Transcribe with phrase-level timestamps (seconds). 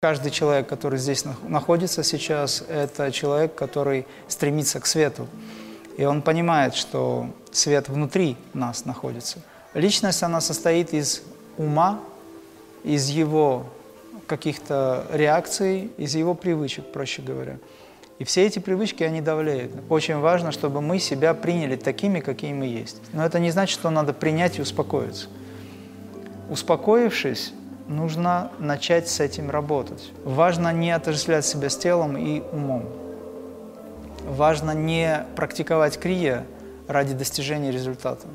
[0.00, 5.26] Каждый человек, который здесь находится сейчас, это человек, который стремится к свету.
[5.96, 9.40] И он понимает, что свет внутри нас находится.
[9.74, 11.22] Личность, она состоит из
[11.56, 11.98] ума,
[12.84, 13.66] из его
[14.28, 17.56] каких-то реакций, из его привычек, проще говоря.
[18.20, 19.72] И все эти привычки, они давляют.
[19.88, 23.00] Очень важно, чтобы мы себя приняли такими, какие мы есть.
[23.12, 25.26] Но это не значит, что надо принять и успокоиться.
[26.50, 27.52] Успокоившись,
[27.88, 30.12] нужно начать с этим работать.
[30.24, 32.84] Важно не отождествлять себя с телом и умом.
[34.26, 36.44] Важно не практиковать крия
[36.86, 38.26] ради достижения результата.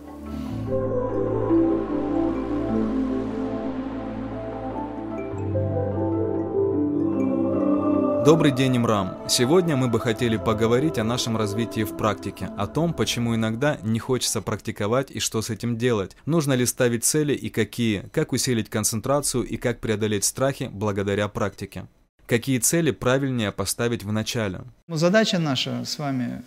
[8.25, 9.17] Добрый день, Имрам.
[9.27, 13.99] Сегодня мы бы хотели поговорить о нашем развитии в практике, о том, почему иногда не
[13.99, 18.69] хочется практиковать и что с этим делать, нужно ли ставить цели и какие, как усилить
[18.69, 21.87] концентрацию и как преодолеть страхи благодаря практике.
[22.25, 24.61] Какие цели правильнее поставить в начале?
[24.87, 26.43] Ну, задача наша с вами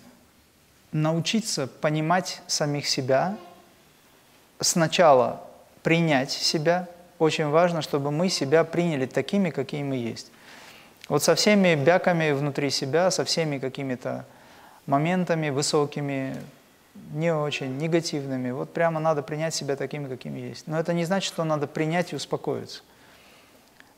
[0.93, 3.37] научиться понимать самих себя,
[4.61, 5.43] сначала
[5.83, 6.89] принять себя.
[7.19, 10.31] Очень важно, чтобы мы себя приняли такими, какие мы есть.
[11.09, 14.25] Вот со всеми бяками внутри себя, со всеми какими-то
[14.87, 16.37] моментами высокими,
[17.13, 18.51] не очень, негативными.
[18.51, 20.67] Вот прямо надо принять себя такими, какими есть.
[20.67, 22.83] Но это не значит, что надо принять и успокоиться.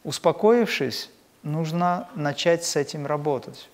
[0.04, 1.10] Успокоившись,
[1.42, 3.70] нужно начать с этим работать.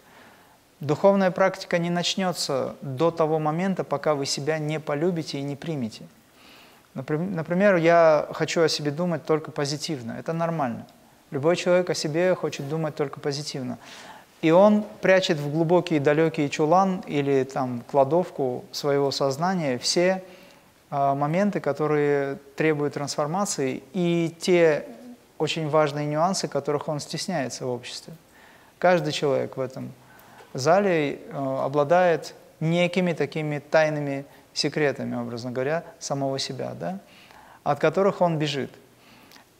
[0.80, 6.04] Духовная практика не начнется до того момента, пока вы себя не полюбите и не примете.
[6.94, 10.12] Например, я хочу о себе думать только позитивно.
[10.12, 10.86] Это нормально.
[11.30, 13.78] Любой человек о себе хочет думать только позитивно.
[14.42, 20.22] И он прячет в глубокий далекий чулан или там кладовку своего сознания все
[20.90, 24.84] э, моменты, которые требуют трансформации, и те
[25.38, 28.12] очень важные нюансы, которых он стесняется в обществе.
[28.78, 29.92] Каждый человек в этом
[30.52, 36.98] зале э, обладает некими такими тайными секретами, образно говоря, самого себя, да,
[37.62, 38.70] от которых он бежит.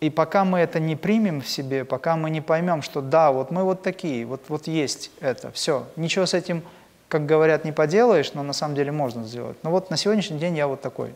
[0.04, 3.50] И пока мы это не примем в себе, пока мы не поймем, что да, вот
[3.50, 6.62] мы вот такие, вот, вот есть это, все, ничего с этим,
[7.08, 9.56] как говорят, не поделаешь, но на самом деле можно сделать.
[9.62, 11.14] Но вот на сегодняшний день я вот такой.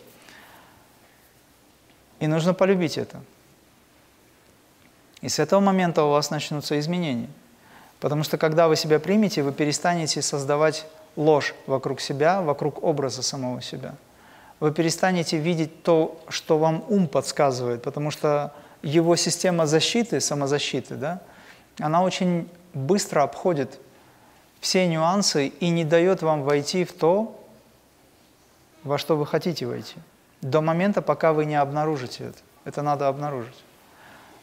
[2.19, 3.21] И нужно полюбить это.
[5.21, 7.29] И с этого момента у вас начнутся изменения.
[8.01, 13.61] Потому что когда вы себя примете, вы перестанете создавать ложь вокруг себя, вокруг образа самого
[13.61, 13.97] себя.
[14.61, 21.21] Вы перестанете видеть то, что вам ум подсказывает, потому что его система защиты, самозащиты, да,
[21.79, 23.79] она очень быстро обходит
[24.61, 27.35] все нюансы и не дает вам войти в то,
[28.83, 29.97] во что вы хотите войти.
[30.41, 32.39] До момента, пока вы не обнаружите это.
[32.65, 33.57] Это надо обнаружить.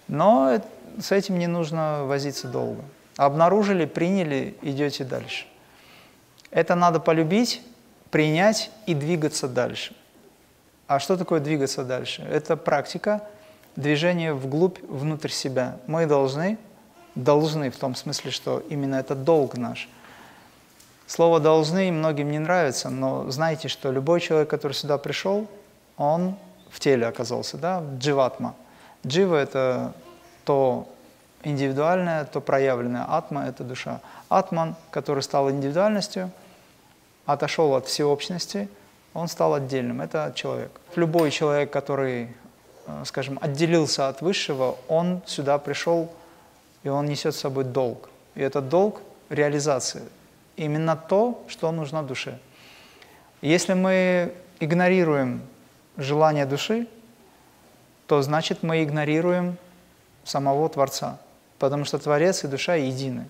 [0.08, 0.62] Но
[1.00, 2.82] с этим не нужно возиться долго.
[3.18, 5.46] Обнаружили, приняли, идете дальше.
[6.52, 7.62] Это надо полюбить,
[8.12, 9.96] принять и двигаться дальше.
[10.88, 12.22] А что такое двигаться дальше?
[12.24, 13.28] Это практика–
[13.76, 15.78] движение вглубь, внутрь себя.
[15.88, 16.58] Мы должны,
[17.16, 19.90] должны в том смысле, что именно это долг наш.
[21.08, 25.48] Слово «должны» многим не нравится, но знайте, что любой человек, который сюда пришел,
[25.98, 26.36] он
[26.72, 28.56] в теле оказался, да, дживатма.
[29.06, 29.94] Джива– это
[30.46, 30.88] то
[31.44, 33.06] индивидуальное, то проявленное.
[33.08, 34.02] Атма– это душа.
[34.30, 36.32] Атман, который стал индивидуальностью,
[37.28, 38.68] отошел от всеобщности,
[39.14, 40.02] он стал отдельным.
[40.02, 40.72] Это человек.
[40.96, 42.36] Любой человек, который
[43.06, 46.12] скажем, отделился от высшего, он сюда пришел,
[46.84, 48.10] и он несет с собой долг.
[48.36, 50.04] И этот долг– реализация.
[50.56, 52.40] Именно то, что нужно душе.
[53.42, 55.42] Если мы игнорируем
[55.98, 56.88] желание души,
[58.08, 59.58] то значит мы игнорируем
[60.24, 61.18] самого Творца,
[61.60, 63.28] потому что Творец и душа едины.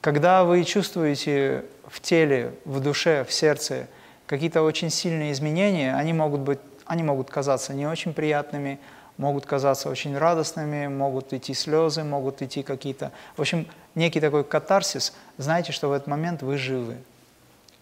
[0.00, 3.86] Когда вы чувствуете в теле, в душе, в сердце
[4.26, 6.58] какие-то очень сильные изменения, они могут быть
[6.92, 8.78] они могут казаться не очень приятными,
[9.16, 13.12] могут казаться очень радостными, могут идти слезы, могут идти какие-то...
[13.34, 15.14] В общем, некий такой катарсис.
[15.38, 16.98] Знаете, что в этот момент вы живы.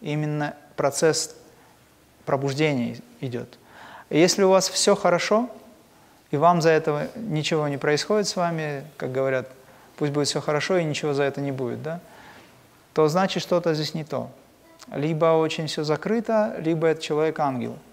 [0.01, 1.35] Именно процесс
[2.25, 3.59] пробуждения идет.
[4.11, 5.51] Если у вас все хорошо,
[6.31, 9.49] и вам за это ничего не происходит с вами, как говорят,
[9.97, 11.99] пусть будет все хорошо, и ничего за это не будет, да,
[12.95, 14.31] то значит что-то здесь не то.
[14.93, 17.77] Либо очень все закрыто, либо это человек-ангел–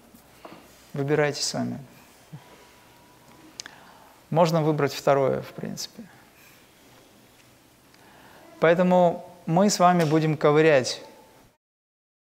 [0.98, 1.78] Выбирайте сами.
[4.30, 6.02] Можно выбрать второе, в принципе.
[8.58, 11.00] Поэтому мы с вами будем ковырять.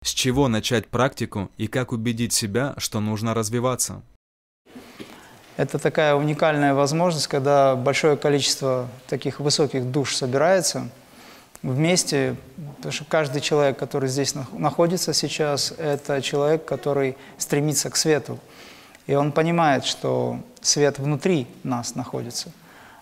[0.05, 4.03] С чего начать практику и как убедить себя, что нужно развиваться?
[5.56, 10.91] Это такая уникальная возможность, когда большое количество таких высоких душ собирается
[11.62, 12.37] вместе,
[12.76, 18.38] потому что каждый человек, который здесь находится сейчас, это человек, который стремится к свету.
[19.06, 22.52] И он понимает, что свет внутри нас находится.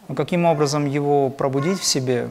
[0.09, 2.31] Но каким образом его пробудить в себе,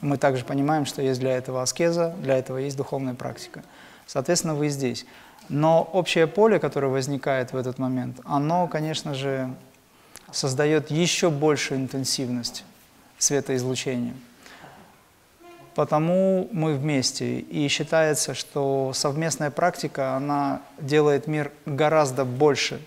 [0.00, 3.62] мы также понимаем, что есть для этого аскеза, для этого есть духовная практика.
[4.06, 5.06] Соответственно, вы здесь.
[5.48, 9.52] Но общее поле, которое возникает в этот момент, оно, конечно же,
[10.30, 12.64] создает еще большую интенсивность
[13.18, 14.14] светоизлучения.
[15.74, 17.40] Потому мы вместе.
[17.40, 22.80] И считается, что совместная практика, она делает мир гораздо больше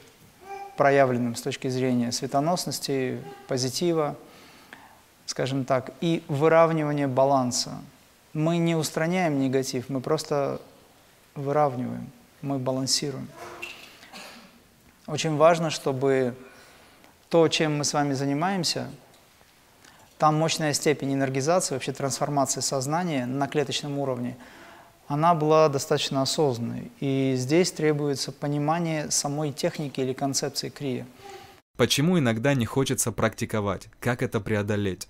[0.78, 4.16] проявленным с точки зрения светоносности, позитива,
[5.26, 7.72] скажем так, и выравнивания баланса.
[8.34, 10.62] Мы не устраняем негатив, мы просто
[11.36, 12.12] выравниваем
[12.42, 13.28] мы балансируем.
[15.08, 16.36] Очень важно, чтобы
[17.30, 18.90] то, чем мы с вами занимаемся,
[20.18, 24.36] там мощная степень энергизации, вообще трансформации сознания на клеточном уровне,
[25.08, 26.92] она была достаточно осознанной.
[27.00, 31.06] И здесь требуется понимание самой техники или концепции крия.
[31.78, 33.88] Почему иногда не хочется практиковать?
[34.00, 35.08] Как это преодолеть?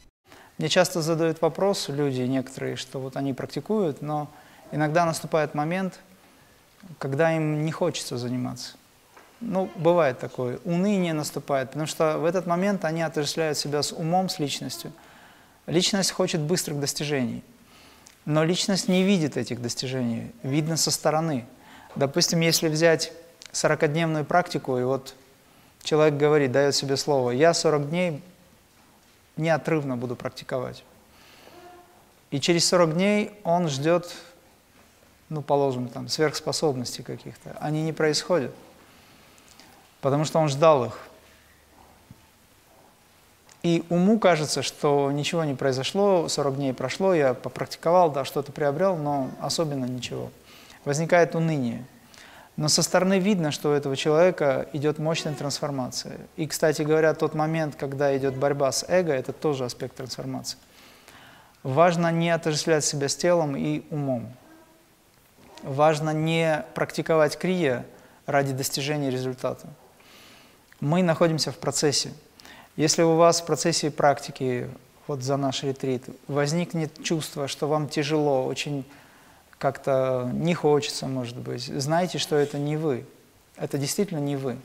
[0.58, 4.30] Мне часто задают вопрос люди некоторые, что вот они практикуют, но
[4.72, 6.00] иногда наступает момент,
[7.00, 8.76] когда им не хочется заниматься.
[9.40, 14.30] Ну, бывает такое, уныние наступает, потому что в этот момент они отождествляют себя с умом,
[14.30, 14.92] с личностью.
[15.68, 17.44] Личность хочет быстрых достижений,
[18.26, 21.46] но личность не видит этих достижений, видно со стороны.
[21.96, 23.12] Допустим, если взять
[23.52, 25.14] 40-дневную практику, и вот
[25.84, 28.24] человек говорит, дает себе слово, я 40 дней
[29.36, 30.84] неотрывно буду практиковать.
[32.32, 34.16] И через 40 дней он ждет
[35.30, 38.52] ну, положим, там, сверхспособностей каких-то, они не происходят,
[40.08, 40.98] потому что он ждал их.
[43.62, 48.96] И уму кажется, что ничего не произошло, 40 дней прошло, я попрактиковал, да, что-то приобрел,
[48.96, 50.32] но особенно ничего.
[50.86, 51.84] Возникает уныние.
[52.56, 56.16] Но со стороны видно, что у этого человека идет мощная трансформация.
[56.38, 60.58] И, кстати говоря, тот момент, когда идет борьба с эго, это тоже аспект трансформации.
[61.64, 64.32] Важно не отождествлять себя с телом и умом
[65.64, 67.86] важно не практиковать крия
[68.26, 69.68] ради достижения результата.
[70.80, 72.14] Мы находимся в процессе.
[72.76, 74.70] Если у вас в процессе практики,
[75.08, 78.86] вот за наш ретрит, возникнет чувство, что вам тяжело, очень
[79.58, 83.06] как-то не хочется, может быть, знайте, что это не вы.
[83.56, 84.58] Это действительно не вы.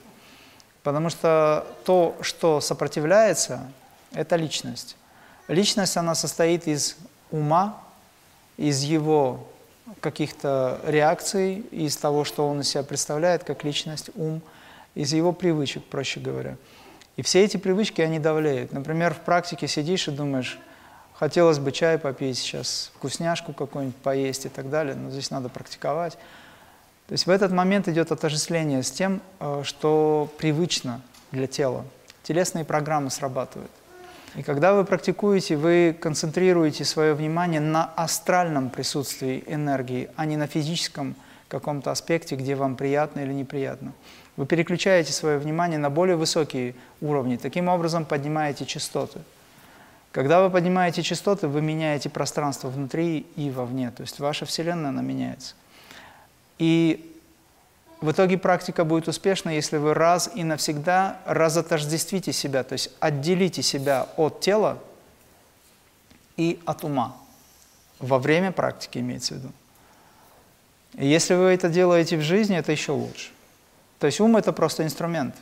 [0.83, 3.71] Потому что то, что сопротивляется,
[4.13, 4.97] это личность.
[5.49, 6.97] Личность, она состоит из
[7.31, 7.81] ума,
[8.59, 9.49] из его
[10.01, 14.43] каких-то реакций, из того, что он из себя представляет, как личность, ум,
[14.95, 16.57] из его привычек, проще говоря.
[17.17, 18.73] И все эти привычки, они давляют.
[18.73, 20.59] Например, в практике сидишь и думаешь,
[21.15, 26.15] хотелось бы чай попить сейчас, вкусняшку какую-нибудь поесть и так далее, но здесь надо практиковать.
[27.09, 31.85] То есть в этот момент идет отождествление с тем, э, что привычно для тела.
[32.23, 33.71] Телесные программы срабатывают.
[34.35, 40.47] И когда вы практикуете, вы концентрируете свое внимание на астральном присутствии энергии, а не на
[40.47, 41.15] физическом
[41.53, 43.93] каком-то аспекте, где вам приятно или неприятно.
[44.37, 49.21] Вы переключаете свое внимание на более высокие уровни, таким образом поднимаете частоты.
[50.13, 55.03] Когда вы поднимаете частоты, вы меняете пространство внутри и вовне, то есть ваша Вселенная, она
[55.03, 55.55] меняется.
[56.59, 57.15] И
[58.01, 63.63] в итоге практика будет успешна, если вы раз и навсегда разотождествите себя, то есть отделите
[63.63, 64.79] себя от тела
[66.39, 67.15] и от ума.
[67.99, 69.53] Во время практики имеется в виду.
[70.95, 73.31] И если вы это делаете в жизни, это еще лучше.
[73.99, 75.35] То есть ум– это просто инструмент.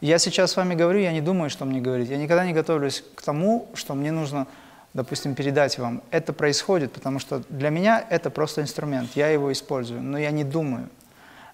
[0.00, 2.08] Я сейчас с вами говорю, я не думаю, что мне говорить.
[2.08, 4.46] Я никогда не готовлюсь к тому, что мне нужно,
[4.94, 6.02] допустим, передать вам.
[6.10, 10.44] Это происходит, потому что для меня это просто инструмент, я его использую, но я не
[10.44, 10.88] думаю–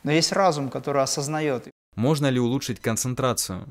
[0.07, 1.67] но есть разум, который осознает.
[1.97, 3.67] Можно ли улучшить концентрацию?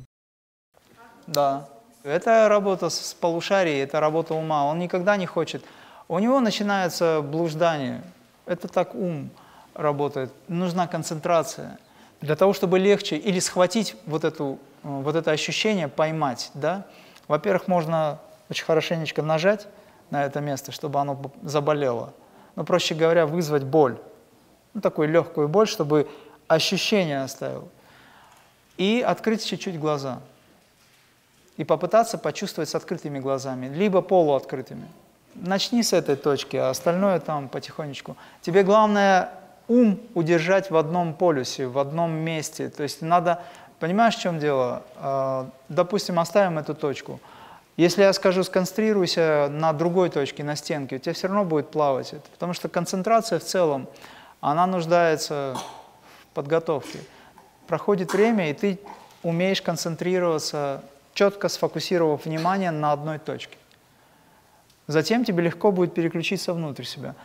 [1.28, 1.70] Да.
[2.04, 4.66] Это работа с полушарием, это работа ума.
[4.66, 5.64] Он никогда не хочет.
[6.10, 8.02] У него начинается блуждание.
[8.46, 9.30] Это так ум
[9.74, 10.32] работает.
[10.48, 11.78] Нужна концентрация.
[12.22, 16.86] Для того, чтобы легче или схватить вот, эту, вот это ощущение, поймать, да,
[17.28, 19.68] во-первых, можно очень хорошенечко нажать
[20.10, 22.14] на это место, чтобы оно заболело.
[22.56, 23.98] Ну, проще говоря, вызвать боль.
[24.74, 26.08] Ну, такую легкую боль, чтобы
[26.48, 27.70] ощущение оставил.
[28.78, 30.22] И открыть чуть-чуть глаза.
[31.58, 34.88] И попытаться почувствовать с открытыми глазами, либо полуоткрытыми.
[35.36, 38.18] Начни с этой точки, а остальное там потихонечку.
[38.42, 39.30] Тебе главное
[39.68, 42.70] ум удержать в одном полюсе, в одном месте.
[42.70, 43.42] То есть надо
[43.80, 44.84] Понимаешь, в чем дело?
[44.96, 47.20] А, допустим, оставим эту точку.
[47.77, 52.13] Если я скажу, сконцентрируйся на другой точке, на стенке, у тебя все равно будет плавать
[52.13, 52.24] это.
[52.32, 53.88] Потому что концентрация в целом,
[54.39, 55.58] она нуждается
[56.22, 57.00] в подготовке.
[57.68, 58.80] Проходит время, и ты
[59.24, 60.82] умеешь концентрироваться,
[61.13, 63.58] четко сфокусировав внимание на одной точке.
[64.88, 67.15] Затем тебе легко будет переключиться внутрь себя.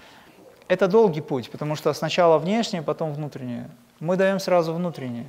[0.69, 3.69] Это долгий путь, потому что сначала внешнее, потом внутреннее.
[3.99, 5.27] Мы даем сразу внутреннее.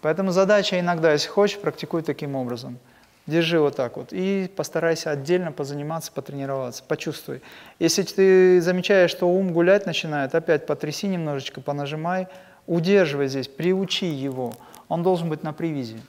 [0.00, 2.78] Поэтому задача иногда, если хочешь, практикуй таким образом.
[3.26, 7.42] Держи вот так вот и постарайся отдельно позаниматься, потренироваться, почувствуй.
[7.78, 12.28] Если ты замечаешь, что ум гулять начинает, опять потряси немножечко, понажимай,
[12.66, 14.54] удерживай здесь, приучи его.
[14.88, 16.00] Он должен быть на привязи.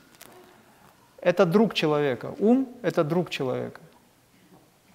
[1.20, 2.34] Это друг человека.
[2.40, 3.82] Ум– это друг человека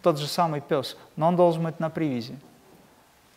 [0.07, 2.39] тот же самый пес, но он должен быть на привязи.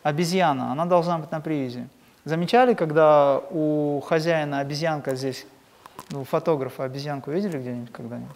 [0.04, 1.90] Обезьяна, она должна быть на привязи.
[2.26, 5.48] Замечали, когда у хозяина обезьянка здесь,
[6.12, 8.36] ну, у фотографа обезьянку видели где-нибудь когда-нибудь?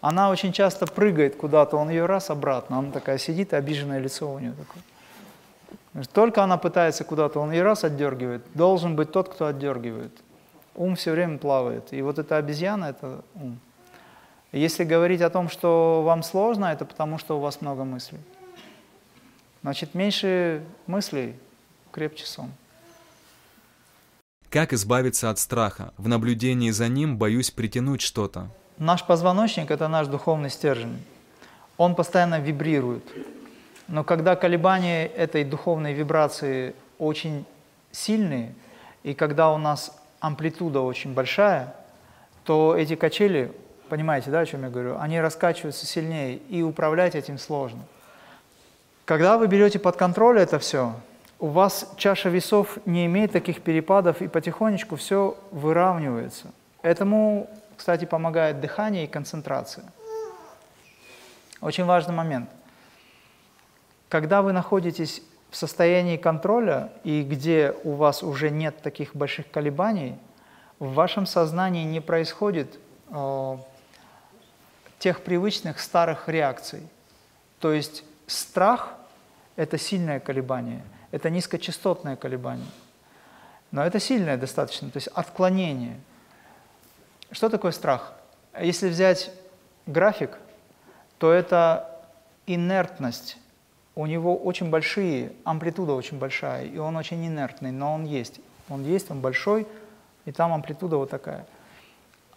[0.00, 4.40] Она очень часто прыгает куда-то, он ее раз обратно, она такая сидит, обиженное лицо у
[4.40, 6.04] нее такое.
[6.12, 10.12] Только она пытается куда-то, он ее раз отдергивает, должен быть тот, кто отдергивает.
[10.74, 11.92] Ум все время плавает.
[11.92, 13.60] И вот эта обезьяна– это ум.
[14.56, 18.20] Если говорить о том, что вам сложно, это потому, что у вас много мыслей.
[19.60, 21.34] Значит, меньше мыслей,
[21.92, 22.50] крепче сон.
[24.48, 25.92] Как избавиться от страха?
[25.98, 28.48] В наблюдении за ним боюсь притянуть что-то.
[28.78, 31.04] Наш позвоночник– это наш духовный стержень.
[31.76, 33.04] Он постоянно вибрирует.
[33.88, 37.44] Но когда колебания этой духовной вибрации очень
[37.92, 38.54] сильные,
[39.02, 41.74] и когда у нас амплитуда очень большая,
[42.44, 43.52] то эти качели
[43.88, 44.98] Понимаете, да, о чем я говорю?
[44.98, 47.80] Они раскачиваются сильнее, и управлять этим сложно.
[49.04, 50.94] Когда вы берете под контроль это все,
[51.38, 56.48] у вас чаша весов не имеет таких перепадов, и потихонечку все выравнивается.
[56.82, 59.84] Этому, кстати, помогает дыхание и концентрация.
[61.60, 62.50] Очень важный момент.
[64.08, 70.16] Когда вы находитесь в состоянии контроля, и где у вас уже нет таких больших колебаний,
[70.78, 72.78] в вашем сознании не происходит
[73.10, 73.56] э,
[74.98, 76.82] тех привычных старых реакций.
[77.60, 78.94] То есть страх–
[79.56, 82.66] это сильное колебание, это низкочастотное колебание.
[83.70, 85.98] Но это сильное достаточно, то есть отклонение.
[87.30, 88.14] Что такое страх?
[88.58, 89.30] Если взять
[89.86, 90.38] график,
[91.18, 91.90] то это
[92.46, 93.38] инертность.
[93.94, 98.40] У него очень большие, амплитуда очень большая, и он очень инертный, но он есть.
[98.68, 99.66] Он есть, он большой,
[100.26, 101.46] и там амплитуда вот такая–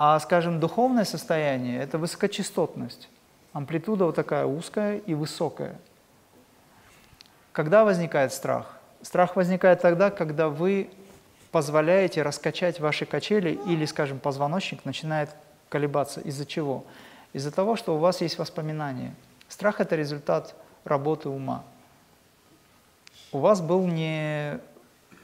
[0.02, 3.10] а, скажем, духовное состояние– это высокочастотность.
[3.52, 5.76] Амплитуда вот такая узкая и высокая.
[7.52, 8.80] Когда возникает страх?
[9.02, 10.90] Страх возникает тогда, когда вы
[11.52, 15.32] позволяете раскачать ваши качели или, скажем, позвоночник начинает
[15.68, 16.22] колебаться.
[16.22, 16.86] Из-за чего?
[17.34, 19.14] Из-за того, что у вас есть воспоминания.
[19.50, 21.66] Страх– это результат работы ума.
[23.34, 24.60] У вас был не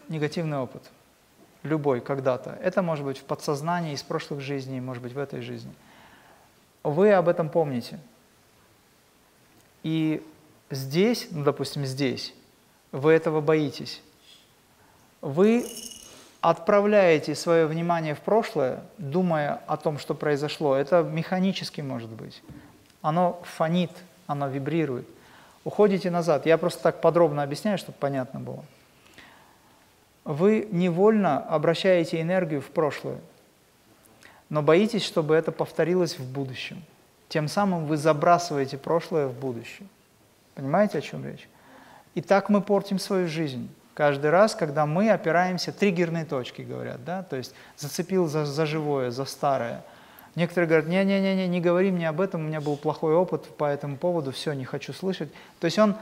[0.10, 0.84] негативный опыт–
[1.66, 2.58] любой когда-то.
[2.62, 5.74] Это может быть в подсознании из прошлых жизней, может быть в этой жизни.
[6.84, 8.00] Вы об этом помните.
[9.84, 10.26] И
[10.70, 12.34] здесь, ну, допустим, здесь,
[12.92, 14.02] вы этого боитесь.
[15.22, 15.66] Вы
[16.42, 20.76] отправляете свое внимание в прошлое, думая о том, что произошло.
[20.76, 22.42] Это механически может быть.
[23.02, 23.92] Оно фонит,
[24.28, 25.08] оно вибрирует.
[25.64, 26.46] Уходите назад.
[26.46, 28.64] Я просто так подробно объясняю, чтобы понятно было
[30.26, 33.20] вы невольно обращаете энергию в прошлое,
[34.50, 36.84] но боитесь, чтобы это повторилось в будущем.
[37.30, 39.88] Тем самым вы забрасываете прошлое в будущее.
[40.56, 41.48] Понимаете, о чем речь?
[42.16, 43.70] И так мы портим свою жизнь.
[43.94, 49.10] Каждый раз, когда мы опираемся, триггерные точки говорят, да, то есть зацепил за, за живое,
[49.12, 49.84] за старое.
[50.36, 53.96] Некоторые говорят, не-не-не, не говори мне об этом, у меня был плохой опыт по этому
[53.96, 55.30] поводу, все, не хочу слышать.
[55.60, 55.96] То есть он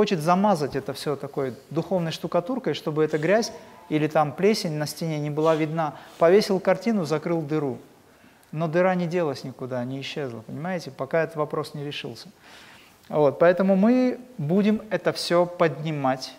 [0.00, 3.52] хочет замазать это все такой духовной штукатуркой, чтобы эта грязь
[3.90, 5.94] или там плесень на стене не была видна.
[6.16, 7.76] Повесил картину, закрыл дыру.
[8.50, 12.28] Но дыра не делась никуда, не исчезла, понимаете, пока этот вопрос не решился.
[13.10, 16.34] Вот, поэтому мы будем это все поднимать.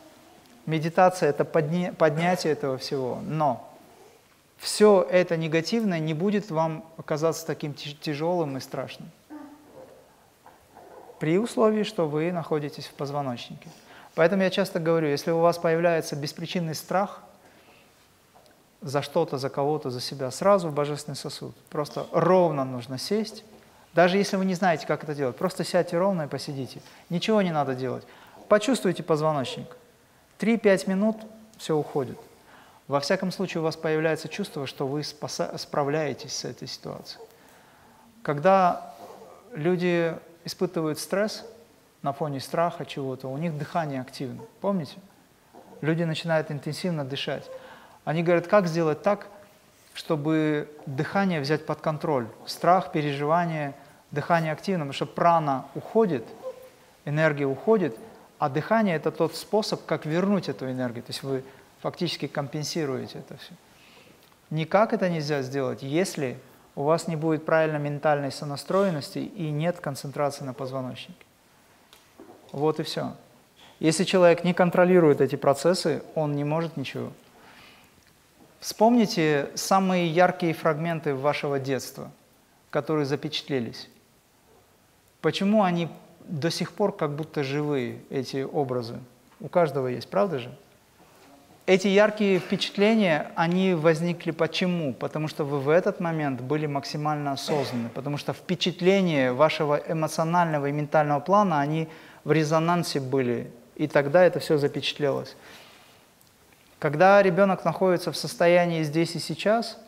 [0.66, 3.20] Медитация– это подня поднятие этого всего.
[3.28, 3.72] Но
[4.58, 9.12] все это негативное не будет вам оказаться таким тяжелым и страшным
[11.22, 13.70] при условии, что вы находитесь в позвоночнике.
[14.16, 17.22] Поэтому я часто говорю, если у вас появляется беспричинный страх
[18.82, 21.56] за что-то, за кого-то, за себя, сразу в божественный сосуд.
[21.70, 23.46] Просто ровно нужно сесть,
[23.94, 26.82] даже если вы не знаете, как это делать, просто сядьте ровно и посидите.
[27.12, 28.04] Ничего не надо делать.
[28.48, 29.68] Почувствуйте позвоночник.
[30.40, 31.18] 3-5 минут,
[31.60, 32.18] все уходит.
[32.88, 37.24] Во всяком случае, у вас появляется чувство, что вы спаса- справляетесь с этой ситуацией.
[38.24, 38.96] Когда
[39.54, 41.46] люди испытывают стресс
[42.02, 44.44] на фоне страха чего-то, у них дыхание активно.
[44.60, 44.98] Помните?
[45.82, 47.50] Люди начинают интенсивно дышать.
[48.06, 49.28] Они говорят, как сделать так,
[49.94, 52.28] чтобы дыхание взять под контроль.
[52.46, 53.74] Страх, переживание,
[54.12, 56.26] дыхание активно, потому что прана уходит,
[57.06, 57.98] энергия уходит,
[58.40, 61.04] а дыхание– это тот способ, как вернуть эту энергию.
[61.04, 61.44] То есть вы
[61.82, 63.54] фактически компенсируете это все.
[64.50, 66.38] Никак это нельзя сделать, если
[66.76, 71.26] у вас не будет правильно ментальной сонастроенности и нет концентрации на позвоночнике.
[72.52, 73.14] Вот и все.
[73.80, 77.12] Если человек не контролирует эти процессы, он не может ничего.
[78.60, 82.12] Вспомните самые яркие фрагменты вашего детства,
[82.70, 83.90] которые запечатлелись.
[85.20, 85.90] Почему они
[86.26, 89.00] до сих пор как будто живые, эти образы?
[89.40, 90.56] У каждого есть, правда же?
[91.72, 94.94] Эти яркие впечатления, они возникли почему?
[94.94, 100.74] Потому что вы в этот момент были максимально осознаны, потому что впечатления вашего эмоционального и
[100.74, 101.88] ментального плана, они
[102.26, 105.38] в резонансе были, и тогда это все запечатлелось.
[106.78, 109.80] Когда ребенок находится в состоянии здесь и сейчас,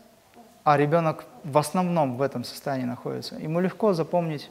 [0.64, 4.50] а ребенок в основном в этом состоянии находится, ему легко запомнить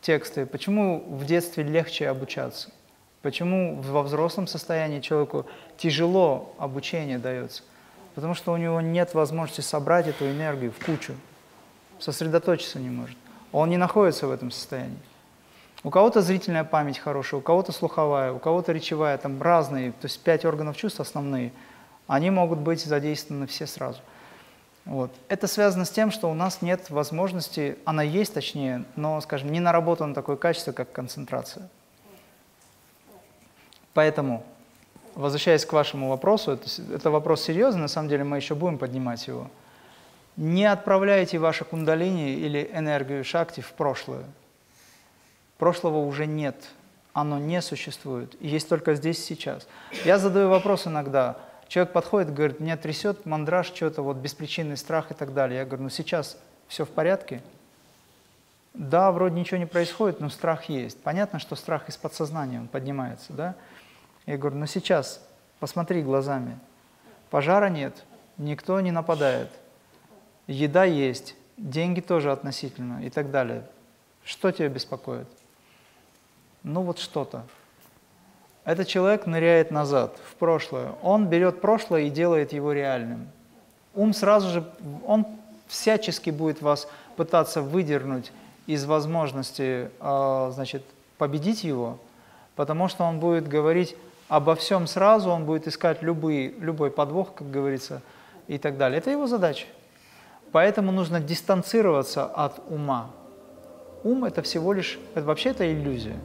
[0.00, 0.46] тексты.
[0.46, 2.70] Почему в детстве легче обучаться?
[3.22, 5.46] Почему во взрослом состоянии человеку
[5.78, 7.62] тяжело обучение дается?
[8.16, 11.14] Потому что у него нет возможности собрать эту энергию в кучу,
[11.98, 13.16] сосредоточиться не может.
[13.52, 14.98] Он не находится в этом состоянии.
[15.84, 20.20] У кого-то зрительная память хорошая, у кого-то слуховая, у кого-то речевая, там разные, то есть
[20.20, 21.52] пять органов чувств основные,
[22.06, 24.00] они могут быть задействованы все сразу.
[24.84, 25.12] Вот.
[25.28, 29.60] Это связано с тем, что у нас нет возможности, она есть точнее, но, скажем, не
[29.60, 31.68] наработано такое качество, как концентрация.
[33.94, 34.44] Поэтому,
[35.14, 39.26] возвращаясь к вашему вопросу, это, это вопрос серьезный, на самом деле мы еще будем поднимать
[39.26, 39.50] его.
[40.36, 44.24] Не отправляйте ваши кундалини или энергию шакти в прошлое.
[45.58, 46.56] Прошлого уже нет,
[47.12, 49.66] оно не существует, есть только здесь сейчас.
[50.04, 51.36] Я задаю вопрос иногда,
[51.68, 55.60] человек подходит, говорит, меня трясет мандраж, что-то, вот беспричинный страх и так далее.
[55.60, 56.36] Я говорю, ну сейчас
[56.68, 57.42] все в порядке?
[58.74, 60.98] Да, вроде ничего не происходит, но страх есть.
[61.02, 63.54] Понятно, что страх из подсознания, он поднимается, да?
[64.26, 65.20] Я говорю, ну сейчас
[65.58, 66.58] посмотри глазами.
[67.30, 68.04] Пожара нет,
[68.38, 69.48] никто не нападает.
[70.46, 73.64] Еда есть, деньги тоже относительно и так далее.
[74.24, 75.26] Что тебя беспокоит?
[76.62, 77.44] Ну вот что-то.
[78.64, 80.92] Этот человек ныряет назад, в прошлое.
[81.02, 83.28] Он берет прошлое и делает его реальным.
[83.94, 84.72] Ум сразу же,
[85.04, 85.26] он
[85.66, 88.30] всячески будет вас пытаться выдернуть
[88.66, 90.84] из возможности, а, значит,
[91.18, 91.98] победить его,
[92.54, 93.96] потому что он будет говорить
[94.32, 98.00] обо всем сразу, он будет искать любые, любой подвох, как говорится,
[98.48, 98.96] и так далее.
[98.96, 99.66] Это его задача.
[100.52, 103.10] Поэтому нужно дистанцироваться от ума.
[104.04, 106.16] Ум– это всего лишь, это вообще это иллюзия.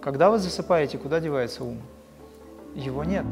[0.00, 1.78] Когда вы засыпаете, куда девается ум?
[2.76, 3.24] Его нет.